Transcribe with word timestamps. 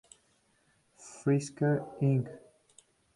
Fisker 0.99 1.75
Inc. 2.01 2.25